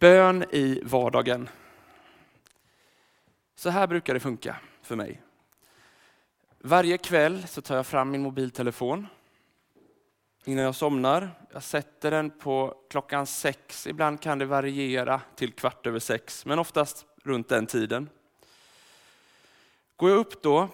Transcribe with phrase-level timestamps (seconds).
[0.00, 1.48] Bön i vardagen.
[3.54, 5.22] Så här brukar det funka för mig.
[6.58, 9.06] Varje kväll så tar jag fram min mobiltelefon
[10.44, 11.30] innan jag somnar.
[11.52, 13.86] Jag sätter den på klockan sex.
[13.86, 18.08] Ibland kan det variera till kvart över sex, men oftast runt den tiden.
[19.96, 20.68] Går jag upp då,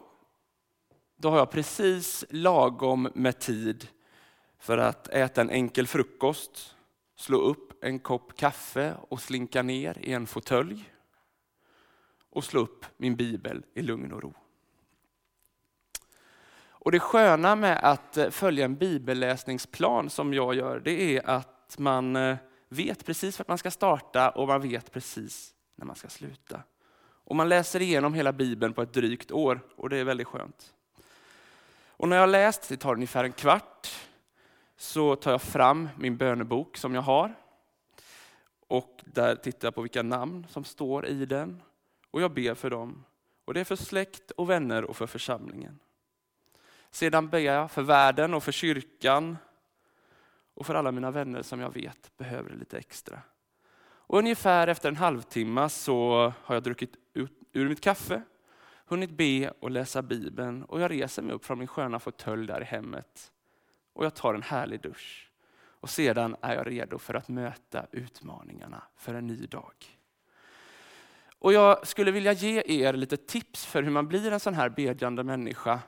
[1.17, 3.89] då har jag precis lagom med tid
[4.59, 6.76] för att äta en enkel frukost,
[7.17, 10.93] slå upp en kopp kaffe och slinka ner i en fåtölj
[12.31, 14.35] och slå upp min bibel i lugn och ro.
[16.87, 21.77] Och Det sköna med att eh, följa en bibelläsningsplan som jag gör, det är att
[21.79, 22.37] man eh,
[22.69, 26.63] vet precis vart man ska starta och man vet precis när man ska sluta.
[26.99, 30.75] Och man läser igenom hela bibeln på ett drygt år och det är väldigt skönt.
[31.89, 33.89] Och när jag har läst, det tar ungefär en kvart,
[34.77, 37.35] så tar jag fram min bönebok som jag har.
[38.69, 41.63] Och där tittar jag på vilka namn som står i den.
[42.11, 43.05] Och jag ber för dem.
[43.45, 45.79] Och det är för släkt och vänner och för församlingen.
[46.91, 49.37] Sedan ber jag för världen och för kyrkan
[50.55, 53.21] och för alla mina vänner som jag vet behöver det lite extra.
[54.09, 58.23] Och ungefär efter en halvtimme så har jag druckit ut, ur mitt kaffe,
[58.87, 62.61] hunnit be och läsa Bibeln och jag reser mig upp från min sköna fåtölj där
[62.61, 63.33] i hemmet
[63.97, 65.31] och jag tar en härlig dusch.
[65.81, 69.73] Och sedan är jag redo för att möta utmaningarna för en ny dag.
[71.39, 74.69] Och jag skulle vilja ge er lite tips för hur man blir en sån här
[74.69, 75.81] bedjande människa.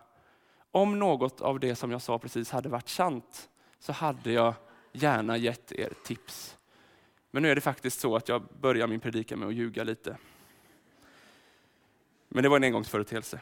[0.71, 3.49] Om något av det som jag sa precis hade varit sant
[3.79, 4.55] så hade jag
[4.93, 6.59] gärna gett er tips.
[7.31, 10.17] Men nu är det faktiskt så att jag börjar min predikan med att ljuga lite.
[12.29, 13.41] Men det var en engångsföreteelse.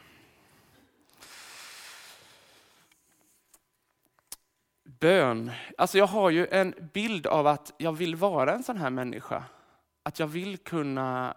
[4.88, 5.50] Bön.
[5.78, 9.44] Alltså jag har ju en bild av att jag vill vara en sån här människa.
[10.02, 11.34] Att jag vill kunna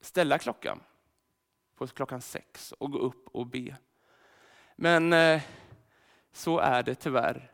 [0.00, 0.80] ställa klockan
[1.76, 3.76] på klockan sex och gå upp och be.
[4.76, 5.42] Men eh,
[6.32, 7.50] så är det tyvärr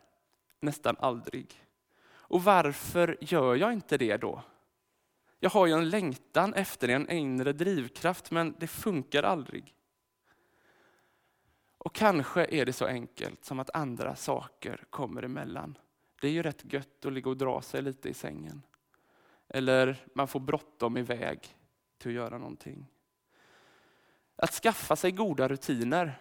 [0.60, 1.64] nästan aldrig.
[2.10, 4.42] Och varför gör jag inte det då?
[5.40, 9.74] Jag har ju en längtan efter en inre drivkraft, men det funkar aldrig.
[11.84, 15.78] Och kanske är det så enkelt som att andra saker kommer emellan.
[16.20, 18.62] Det är ju rätt gött att ligga och dra sig lite i sängen.
[19.48, 21.56] Eller man får bråttom iväg
[21.98, 22.86] till att göra någonting.
[24.36, 26.20] Att skaffa sig goda rutiner,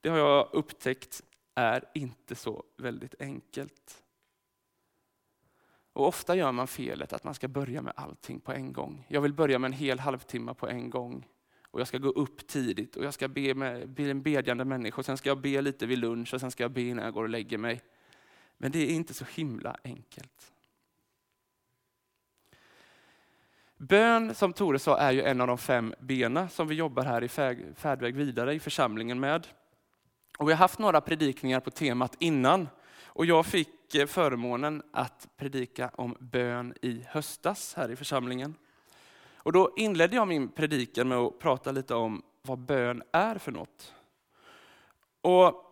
[0.00, 1.22] det har jag upptäckt
[1.54, 4.04] är inte så väldigt enkelt.
[5.92, 9.06] Och Ofta gör man felet att man ska börja med allting på en gång.
[9.08, 11.26] Jag vill börja med en hel halvtimme på en gång.
[11.76, 14.98] Och Jag ska gå upp tidigt och jag ska be, med, bli en bedjande människa.
[14.98, 17.14] Och sen ska jag be lite vid lunch och sen ska jag be innan jag
[17.14, 17.82] går och lägger mig.
[18.58, 20.52] Men det är inte så himla enkelt.
[23.76, 27.24] Bön, som Tore sa, är ju en av de fem bena som vi jobbar här
[27.24, 27.28] i
[27.74, 29.46] Färdväg vidare i församlingen med.
[30.38, 32.68] Och vi har haft några predikningar på temat innan.
[33.04, 38.54] Och jag fick eh, förmånen att predika om bön i höstas här i församlingen.
[39.46, 43.52] Och då inledde jag min predikan med att prata lite om vad bön är för
[43.52, 43.94] något.
[45.20, 45.64] Och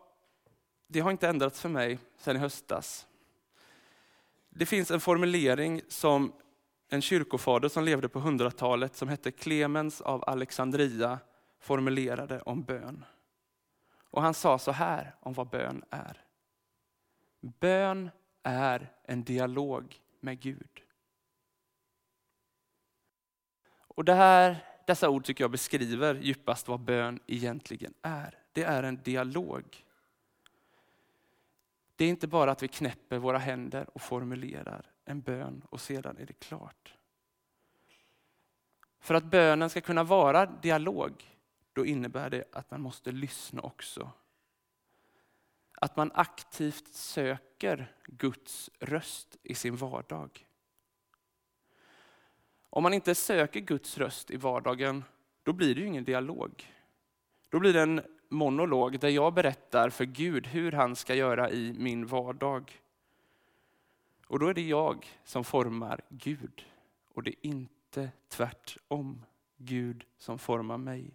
[0.87, 3.07] det har inte ändrats för mig sedan i höstas.
[4.51, 6.33] Det finns en formulering som
[6.89, 11.19] en kyrkofader som levde på 100-talet som hette Clemens av Alexandria
[11.61, 13.05] formulerade om bön.
[14.11, 16.25] Och han sa så här om vad bön är.
[17.41, 18.11] Bön
[18.43, 20.84] är en dialog med Gud.
[23.95, 24.57] Och det här,
[24.87, 28.39] dessa ord tycker jag beskriver djupast vad bön egentligen är.
[28.53, 29.85] Det är en dialog.
[31.97, 36.17] Det är inte bara att vi knäpper våra händer och formulerar en bön och sedan
[36.19, 36.95] är det klart.
[39.01, 41.37] För att bönen ska kunna vara dialog,
[41.73, 44.11] då innebär det att man måste lyssna också.
[45.73, 50.47] Att man aktivt söker Guds röst i sin vardag.
[52.75, 55.05] Om man inte söker Guds röst i vardagen,
[55.43, 56.73] då blir det ju ingen dialog.
[57.49, 61.75] Då blir det en monolog där jag berättar för Gud hur han ska göra i
[61.79, 62.83] min vardag.
[64.27, 66.67] Och då är det jag som formar Gud
[67.09, 69.25] och det är inte tvärtom.
[69.57, 71.11] Gud som formar mig.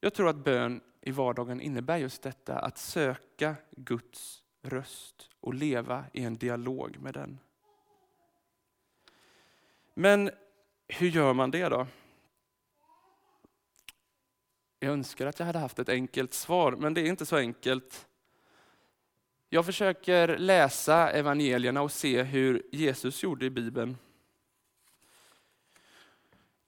[0.00, 6.04] Jag tror att bön i vardagen innebär just detta, att söka Guds röst och leva
[6.12, 7.38] i en dialog med den.
[9.94, 10.30] Men
[10.88, 11.86] hur gör man det då?
[14.80, 18.08] Jag önskar att jag hade haft ett enkelt svar, men det är inte så enkelt.
[19.48, 23.96] Jag försöker läsa evangelierna och se hur Jesus gjorde i Bibeln.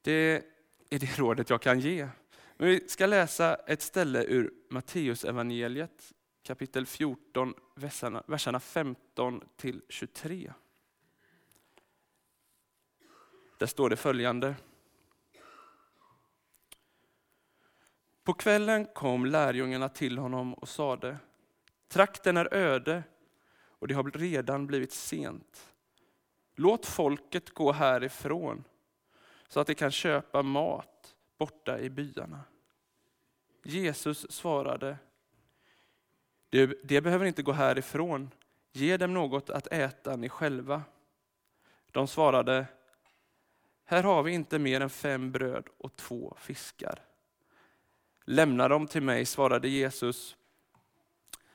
[0.03, 0.45] Det
[0.91, 2.09] är det rådet jag kan ge.
[2.57, 10.53] Men vi ska läsa ett ställe ur Matteusevangeliet kapitel 14, verserna, verserna 15 till 23.
[13.59, 14.55] Där står det följande.
[18.25, 21.19] På kvällen kom lärjungarna till honom och sade,
[21.89, 23.03] trakten är öde
[23.53, 25.73] och det har redan blivit sent.
[26.55, 28.65] Låt folket gå härifrån
[29.49, 32.41] så att de kan köpa mat borta i byarna.
[33.63, 34.99] Jesus svarade,
[36.51, 38.31] de behöver inte gå härifrån,
[38.73, 40.83] ge dem något att äta ni själva.
[41.93, 42.67] De svarade,
[43.85, 47.03] här har vi inte mer än fem bröd och två fiskar.
[48.25, 50.37] Lämna dem till mig, svarade Jesus.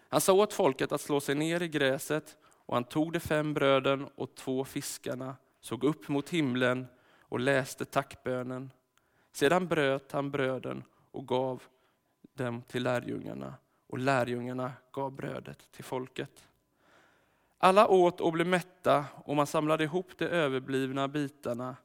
[0.10, 3.54] Han sa åt folket att slå sig ner i gräset och han tog de fem
[3.54, 6.88] bröden och två fiskarna, såg upp mot himlen
[7.20, 8.72] och läste tackbönen.
[9.32, 11.64] Sedan bröt han bröden och gav
[12.34, 13.54] dem till lärjungarna
[13.96, 16.48] och lärjungarna gav brödet till folket.
[17.58, 21.76] Alla åt och blev mätta och man samlade ihop de överblivna bitarna.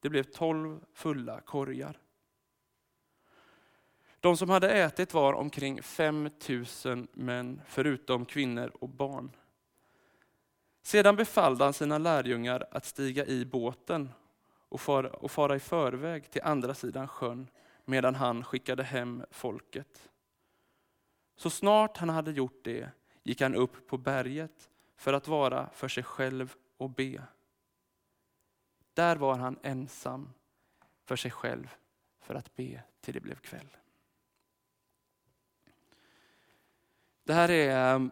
[0.00, 1.98] Det blev tolv fulla korgar.
[4.20, 6.30] De som hade ätit var omkring 5
[6.84, 9.30] 000 män, förutom kvinnor och barn.
[10.82, 14.12] Sedan befallde han sina lärjungar att stiga i båten
[14.68, 17.48] och fara, och fara i förväg till andra sidan sjön,
[17.84, 20.10] medan han skickade hem folket.
[21.40, 22.90] Så snart han hade gjort det
[23.22, 27.22] gick han upp på berget för att vara för sig själv och be.
[28.94, 30.32] Där var han ensam
[31.04, 31.74] för sig själv
[32.20, 33.76] för att be till det blev kväll.
[37.24, 38.10] Det här är ehm,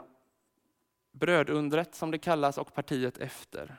[1.12, 3.76] brödundret som det kallas och partiet efter.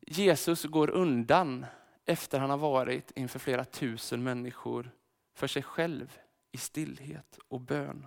[0.00, 1.66] Jesus går undan
[2.04, 4.90] efter han har varit inför flera tusen människor
[5.34, 6.18] för sig själv
[6.58, 8.06] i stillhet och bön.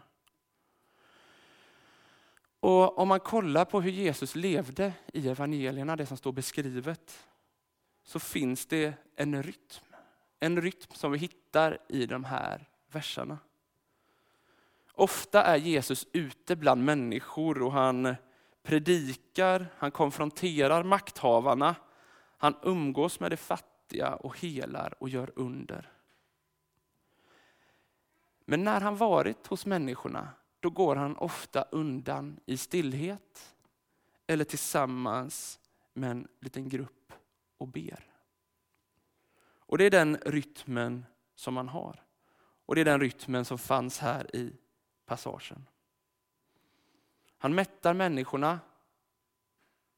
[2.59, 7.27] Och Om man kollar på hur Jesus levde i evangelierna, det som står beskrivet,
[8.03, 9.85] så finns det en rytm.
[10.39, 13.37] En rytm som vi hittar i de här verserna.
[14.93, 18.15] Ofta är Jesus ute bland människor och han
[18.63, 21.75] predikar, han konfronterar makthavarna,
[22.37, 26.00] han umgås med de fattiga och helar och gör under.
[28.51, 33.55] Men när han varit hos människorna, då går han ofta undan i stillhet
[34.27, 35.59] eller tillsammans
[35.93, 37.13] med en liten grupp
[37.57, 38.05] och ber.
[39.43, 41.05] Och Det är den rytmen
[41.35, 42.03] som man har.
[42.65, 44.53] Och det är den rytmen som fanns här i
[45.05, 45.67] passagen.
[47.37, 48.59] Han mättar människorna,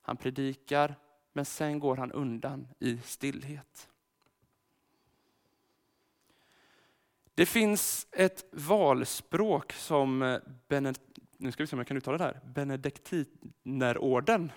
[0.01, 0.95] han predikar,
[1.31, 3.89] men sen går han undan i stillhet.
[7.35, 10.39] Det finns ett valspråk som eh,
[11.37, 14.51] nu ska vi se om jag kan uttala det här, Benediktinerorden,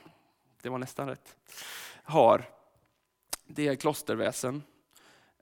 [0.62, 1.36] det var nästan rätt,
[2.02, 2.44] har.
[3.46, 4.62] Det är klosterväsen.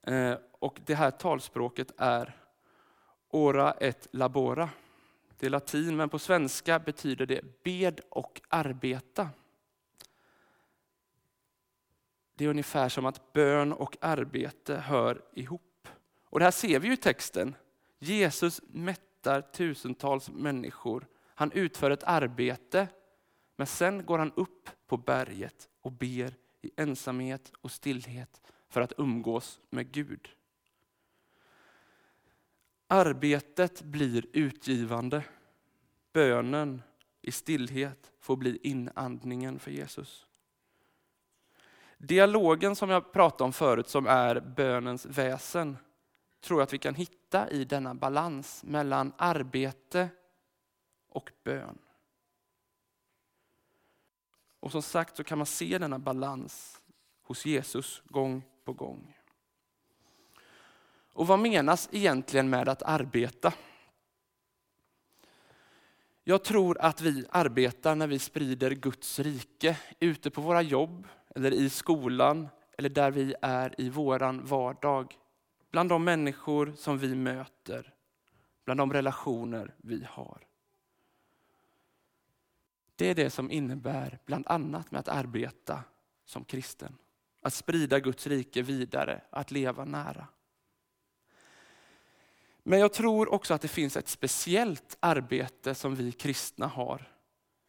[0.03, 2.37] Eh, och det här talspråket är
[3.29, 4.69] ora et labora.
[5.39, 9.29] Det är latin, men på svenska betyder det bed och arbeta.
[12.35, 15.74] Det är ungefär som att bön och arbete hör ihop.
[16.35, 17.55] Och det här ser vi ju i texten.
[17.99, 21.07] Jesus mättar tusentals människor.
[21.35, 22.87] Han utför ett arbete,
[23.55, 28.93] men sen går han upp på berget och ber i ensamhet och stillhet för att
[28.97, 30.29] umgås med Gud.
[32.87, 35.23] Arbetet blir utgivande.
[36.13, 36.81] Bönen
[37.21, 40.25] i stillhet får bli inandningen för Jesus.
[41.97, 45.77] Dialogen som jag pratade om förut, som är bönens väsen,
[46.45, 50.09] tror jag att vi kan hitta i denna balans mellan arbete
[51.09, 51.77] och bön.
[54.59, 56.81] Och som sagt så kan man se denna balans
[57.23, 59.17] hos Jesus gång på gång.
[61.13, 63.53] Och vad menas egentligen med att arbeta?
[66.23, 71.53] Jag tror att vi arbetar när vi sprider Guds rike ute på våra jobb, eller
[71.53, 72.47] i skolan,
[72.77, 75.17] eller där vi är i våran vardag.
[75.75, 77.93] Bland de människor som vi möter,
[78.65, 80.47] bland de relationer vi har.
[82.95, 85.83] Det är det som innebär bland annat med att arbeta
[86.25, 86.97] som kristen.
[87.41, 90.27] Att sprida Guds rike vidare, att leva nära.
[92.63, 97.11] Men jag tror också att det finns ett speciellt arbete som vi kristna har.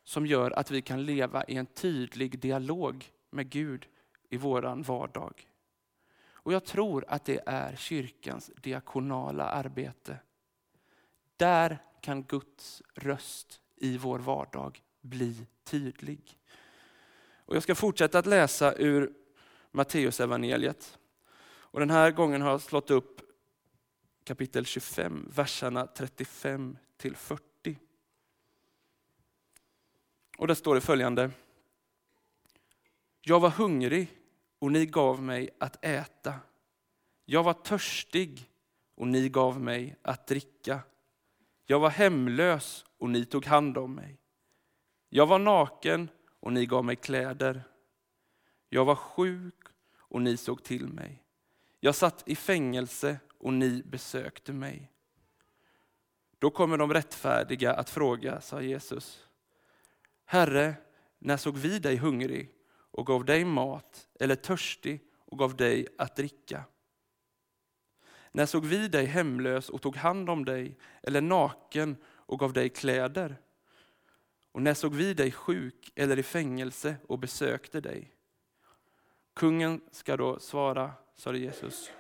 [0.05, 3.87] som gör att vi kan leva i en tydlig dialog med Gud
[4.31, 5.47] i våran vardag.
[6.47, 10.19] Och jag tror att det är kyrkans diakonala arbete.
[11.37, 16.39] Där kan Guds röst i vår vardag bli tydlig.
[17.37, 19.13] Och jag ska fortsätta att läsa ur
[19.71, 20.99] Matteus evangeliet.
[21.47, 23.21] Och Den här gången har jag slått upp
[24.25, 27.79] kapitel 25, verserna 35 till 40.
[30.39, 31.31] Och där står det följande.
[33.21, 34.09] Jag var hungrig
[34.59, 36.35] och ni gav mig att äta.
[37.25, 38.51] Jag var törstig
[38.95, 40.81] och ni gav mig att dricka.
[41.67, 44.19] Jag var hemlös och ni tog hand om mig.
[45.09, 46.09] Jag var naken
[46.41, 47.63] och ni gav mig kläder.
[48.69, 49.65] Jag var sjuk
[49.97, 51.23] och ni såg till mig.
[51.81, 54.91] Jag satt i fängelse och ni besökte mig.
[56.39, 59.29] Då kommer de rättfärdiga att fråga, sa Jesus.
[60.25, 60.75] Herre,
[61.19, 62.56] när såg vi dig hungrig
[62.97, 66.65] och gav dig mat eller törstig och gav dig att dricka?
[68.33, 72.69] När såg vi dig hemlös och tog hand om dig eller naken och gav dig
[72.69, 73.37] kläder?
[74.53, 78.13] Och när såg vi dig sjuk eller i fängelse och besökte dig?
[79.35, 81.91] Kungen ska då svara, sade Jesus.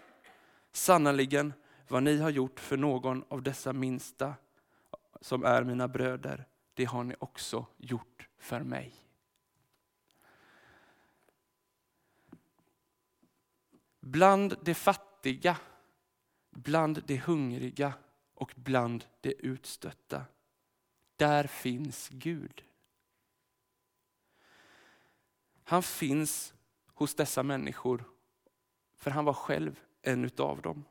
[0.72, 1.52] Sannerligen,
[1.88, 4.34] vad ni har gjort för någon av dessa minsta
[5.20, 9.05] som är mina bröder, det har ni också gjort för mig.
[14.06, 15.56] Bland de fattiga,
[16.50, 17.94] bland de hungriga
[18.34, 20.24] och bland de utstötta,
[21.16, 22.64] där finns Gud.
[25.64, 26.54] Han finns
[26.86, 28.04] hos dessa människor,
[28.94, 30.84] för han var själv en utav dem.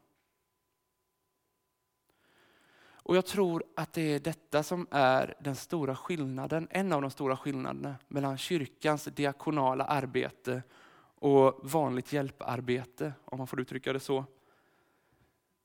[2.78, 7.12] Och Jag tror att det är detta som är den stora skillnaden, en av de
[7.12, 10.64] stora skillnaderna mellan kyrkans diakonala arbete
[11.26, 14.26] och vanligt hjälparbete, om man får uttrycka det så.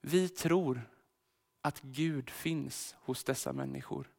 [0.00, 0.82] Vi tror
[1.62, 4.10] att Gud finns hos dessa människor.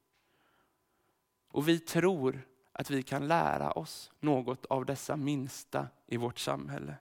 [1.47, 6.95] Och vi tror att vi kan lära oss något av dessa minsta i vårt samhälle.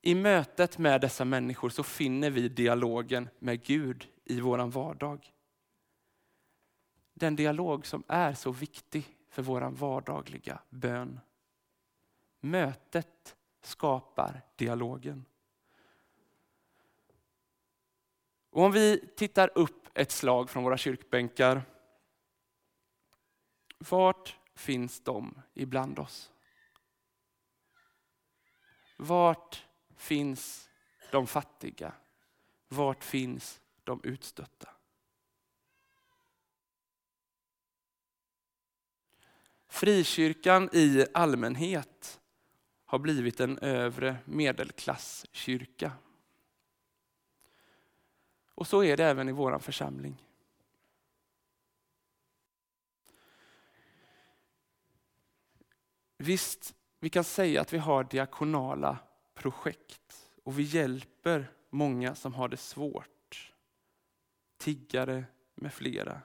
[0.00, 5.32] I mötet med dessa människor så finner vi dialogen med Gud i vår vardag.
[7.14, 11.20] Den dialog som är så viktig för vår vardagliga bön.
[12.40, 15.24] Mötet skapar dialogen.
[18.50, 21.62] Och om vi tittar upp ett slag från våra kyrkbänkar.
[23.78, 26.32] Vart finns de ibland oss?
[28.96, 29.66] Vart
[29.96, 30.68] finns
[31.10, 31.92] de fattiga?
[32.68, 34.68] Vart finns de utstötta?
[39.68, 42.19] Frikyrkan i allmänhet
[42.90, 45.92] har blivit en övre medelklasskyrka.
[48.54, 50.26] Och så är det även i vår församling.
[56.18, 58.98] Visst, vi kan säga att vi har diakonala
[59.34, 63.52] projekt och vi hjälper många som har det svårt.
[64.58, 66.20] Tiggare med flera.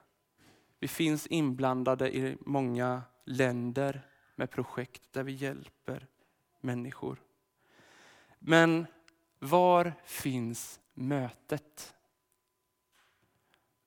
[0.79, 6.07] Vi finns inblandade i många länder med projekt där vi hjälper
[6.65, 7.21] människor.
[8.39, 8.87] Men
[9.39, 11.95] var finns mötet?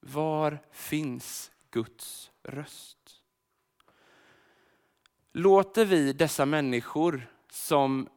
[0.00, 3.22] Var finns Guds röst?
[5.32, 8.08] Låter vi dessa människor som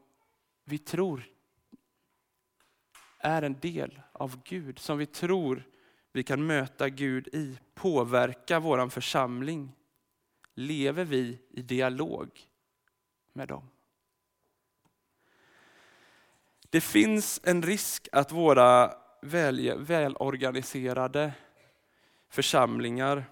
[0.64, 1.24] vi tror
[3.18, 5.64] är en del av Gud, som vi tror
[6.12, 9.76] vi kan möta Gud i, påverka vår församling?
[10.54, 12.40] Lever vi i dialog
[13.34, 13.70] med dem?
[16.72, 21.34] Det finns en risk att våra väl, välorganiserade
[22.30, 23.26] församlingar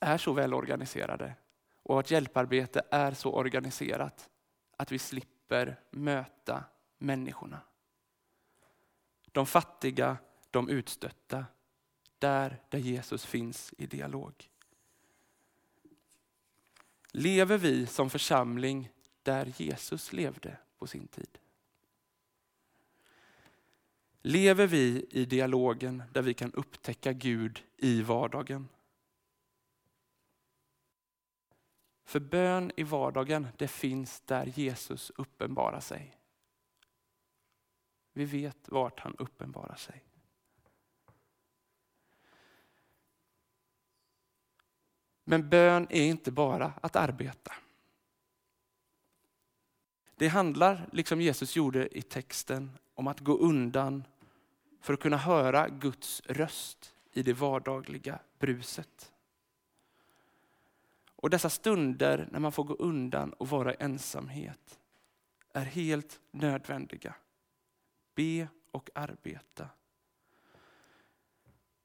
[0.00, 1.34] är så välorganiserade
[1.82, 4.30] och att hjälparbete är så organiserat
[4.76, 6.64] att vi slipper möta
[6.98, 7.60] människorna.
[9.32, 10.16] De fattiga,
[10.50, 11.44] de utstötta,
[12.18, 14.50] där, där Jesus finns i dialog.
[17.12, 18.90] Lever vi som församling
[19.22, 21.38] där Jesus levde på sin tid?
[24.28, 28.68] Lever vi i dialogen där vi kan upptäcka Gud i vardagen?
[32.04, 36.16] För bön i vardagen, det finns där Jesus uppenbarar sig.
[38.12, 40.04] Vi vet vart han uppenbarar sig.
[45.24, 47.52] Men bön är inte bara att arbeta.
[50.16, 54.04] Det handlar, liksom Jesus gjorde i texten, om att gå undan
[54.86, 59.12] för att kunna höra Guds röst i det vardagliga bruset.
[61.16, 64.78] Och dessa stunder när man får gå undan och vara i ensamhet
[65.52, 67.14] är helt nödvändiga.
[68.14, 69.68] Be och arbeta.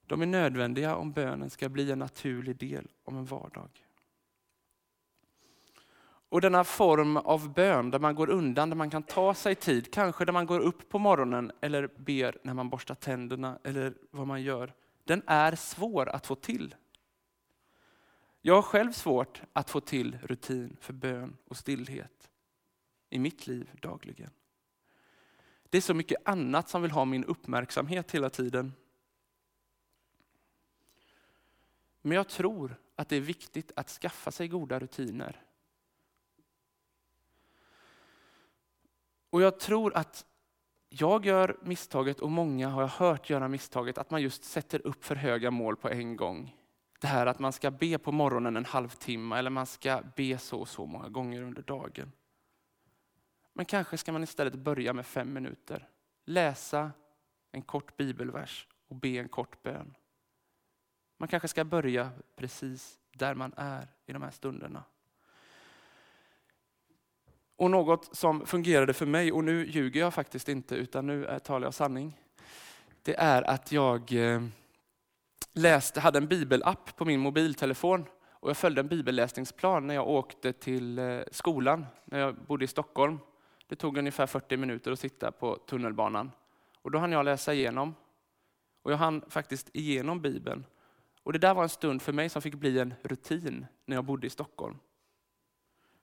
[0.05, 3.69] De är nödvändiga om bönen ska bli en naturlig del av en vardag.
[6.31, 9.93] Och denna form av bön där man går undan, där man kan ta sig tid,
[9.93, 14.27] kanske där man går upp på morgonen eller ber när man borstar tänderna eller vad
[14.27, 14.73] man gör,
[15.03, 16.75] den är svår att få till.
[18.41, 22.31] Jag har själv svårt att få till rutin för bön och stillhet
[23.09, 24.29] i mitt liv dagligen.
[25.69, 28.73] Det är så mycket annat som vill ha min uppmärksamhet hela tiden.
[32.01, 35.45] Men jag tror att det är viktigt att skaffa sig goda rutiner.
[39.31, 40.25] Och jag tror att
[40.89, 45.03] jag gör misstaget, och många har jag hört göra misstaget, att man just sätter upp
[45.03, 46.55] för höga mål på en gång.
[46.99, 50.59] Det här att man ska be på morgonen en halvtimme eller man ska be så
[50.59, 52.11] och så många gånger under dagen.
[53.53, 55.89] Men kanske ska man istället börja med fem minuter.
[56.25, 56.91] Läsa
[57.51, 59.93] en kort bibelvers och be en kort bön.
[61.17, 64.83] Man kanske ska börja precis där man är i de här stunderna.
[67.61, 71.39] Och något som fungerade för mig, och nu ljuger jag faktiskt inte utan nu eh,
[71.39, 72.19] talar jag sanning.
[73.01, 74.41] Det är att jag eh,
[75.53, 80.53] läste, hade en bibelapp på min mobiltelefon och jag följde en bibelläsningsplan när jag åkte
[80.53, 83.19] till eh, skolan när jag bodde i Stockholm.
[83.67, 86.31] Det tog ungefär 40 minuter att sitta på tunnelbanan.
[86.81, 87.95] Och då hann jag läsa igenom.
[88.81, 90.65] Och jag hann faktiskt igenom Bibeln.
[91.23, 94.05] Och det där var en stund för mig som fick bli en rutin när jag
[94.05, 94.77] bodde i Stockholm.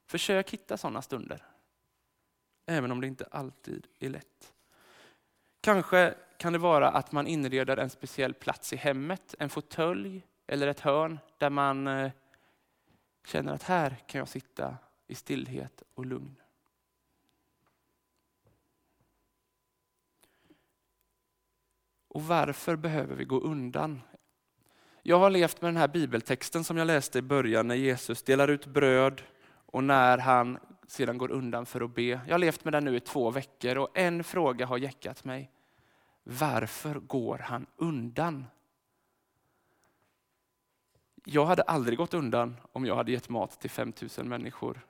[0.09, 1.43] Försök hitta sådana stunder.
[2.67, 4.53] Även om det inte alltid är lätt.
[5.61, 10.67] Kanske kan det vara att man inreder en speciell plats i hemmet, en fåtölj eller
[10.67, 12.13] ett hörn där man eh,
[13.27, 16.41] känner att här kan jag sitta i stillhet och lugn.
[22.09, 24.01] Och varför behöver vi gå undan?
[25.03, 28.49] Jag har levt med den här bibeltexten som jag läste i början när Jesus delar
[28.49, 29.23] ut bröd
[29.73, 32.03] och när han sedan går undan för att be.
[32.03, 35.51] Jag har levt med den nu i två veckor och en fråga har jäckat mig.
[36.23, 38.45] Varför går han undan?
[41.25, 44.81] Jag hade aldrig gått undan om jag hade gett mat till 5000 människor.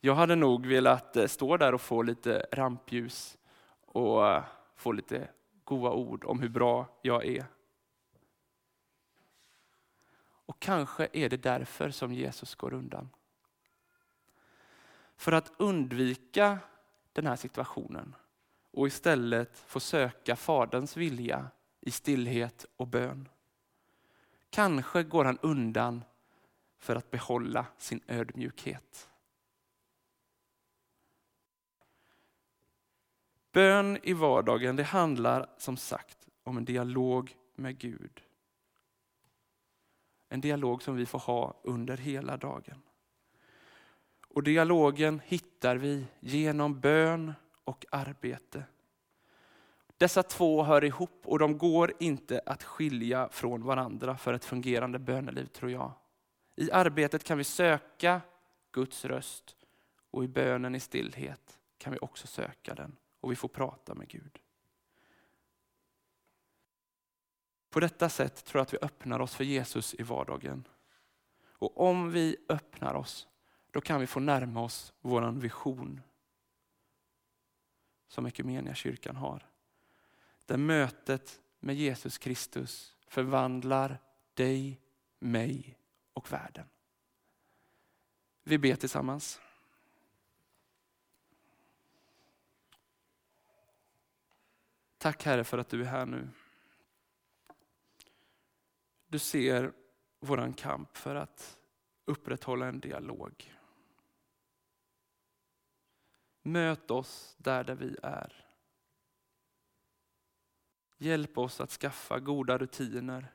[0.00, 3.38] Jag hade nog velat eh, stå där och få lite rampljus
[3.86, 4.44] och eh,
[4.76, 5.28] få lite
[5.64, 7.44] goda ord om hur bra jag är.
[10.50, 13.08] Och kanske är det därför som Jesus går undan.
[15.16, 16.58] För att undvika
[17.12, 18.14] den här situationen
[18.70, 23.28] och istället få söka Faderns vilja i stillhet och bön.
[24.50, 26.04] Kanske går han undan
[26.78, 29.10] för att behålla sin ödmjukhet.
[33.52, 38.22] Bön i vardagen det handlar som sagt om en dialog med Gud.
[40.32, 42.82] En dialog som vi får ha under hela dagen.
[44.28, 47.32] Och dialogen hittar vi genom bön
[47.64, 48.64] och arbete.
[49.96, 54.98] Dessa två hör ihop och de går inte att skilja från varandra för ett fungerande
[54.98, 55.92] böneliv tror jag.
[56.56, 58.20] I arbetet kan vi söka
[58.72, 59.56] Guds röst
[60.10, 64.08] och i bönen i stillhet kan vi också söka den och vi får prata med
[64.08, 64.38] Gud.
[67.70, 70.68] På detta sätt tror jag att vi öppnar oss för Jesus i vardagen.
[71.42, 73.28] Och om vi öppnar oss,
[73.70, 76.00] då kan vi få närma oss vår vision
[78.08, 78.30] som
[78.74, 79.46] kyrkan har.
[80.46, 83.98] Där mötet med Jesus Kristus förvandlar
[84.34, 84.80] dig,
[85.18, 85.78] mig
[86.12, 86.66] och världen.
[88.42, 89.40] Vi ber tillsammans.
[94.98, 96.28] Tack Herre för att du är här nu.
[99.10, 99.72] Du ser
[100.20, 101.58] vår kamp för att
[102.04, 103.54] upprätthålla en dialog.
[106.42, 108.46] Möt oss där, där vi är.
[110.98, 113.34] Hjälp oss att skaffa goda rutiner.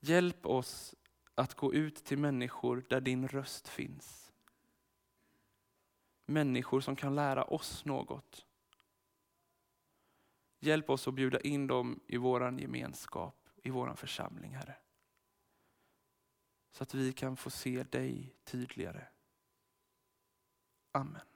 [0.00, 0.94] Hjälp oss
[1.34, 4.32] att gå ut till människor där din röst finns.
[6.26, 8.46] Människor som kan lära oss något.
[10.60, 14.76] Hjälp oss att bjuda in dem i vår gemenskap, i vår församling, Herre.
[16.70, 19.06] Så att vi kan få se dig tydligare.
[20.92, 21.33] Amen.